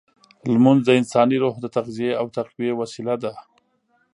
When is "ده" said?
3.23-3.33